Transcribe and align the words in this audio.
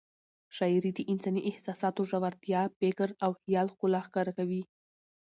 شاعري 0.57 0.91
د 0.95 0.99
انساني 1.11 1.41
احساساتو 1.51 2.01
ژورتیا، 2.09 2.61
فکر 2.79 3.09
او 3.23 3.31
خیال 3.41 3.67
ښکلا 3.73 3.99
ښکاره 4.07 4.31
کوي. 4.37 4.61